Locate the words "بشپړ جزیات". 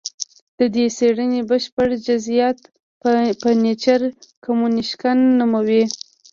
1.49-2.57